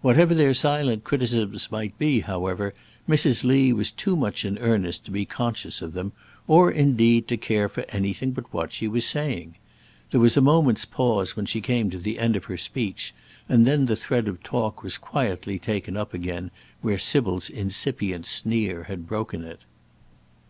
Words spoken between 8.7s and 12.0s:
she was saying. There was a moment's pause when she came to